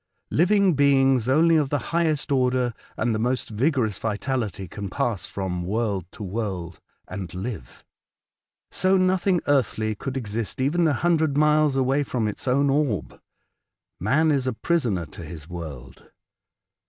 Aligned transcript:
Living 0.31 0.73
beings 0.73 1.29
only 1.29 1.55
of 1.55 1.69
the 1.69 1.77
highest 1.93 2.31
order 2.31 2.73
and 2.97 3.13
the 3.13 3.19
most 3.19 3.49
vigorous 3.51 3.99
vitality 3.99 4.67
can 4.67 4.89
pass 4.89 5.27
from 5.27 5.61
world 5.61 6.07
to 6.11 6.23
world 6.23 6.79
and 7.07 7.35
live. 7.35 7.85
So 8.71 8.97
nothing 8.97 9.41
earthly 9.45 9.93
could 9.93 10.17
exist 10.17 10.59
even 10.59 10.87
a 10.87 10.93
hundred 10.93 11.37
miles 11.37 11.75
away 11.75 12.01
from 12.01 12.27
its 12.27 12.47
own 12.47 12.67
orb— 12.71 13.21
man 14.09 14.31
is 14.31 14.47
a 14.47 14.53
prisoner 14.53 15.05
to 15.05 15.23
his 15.23 15.47
world. 15.47 16.09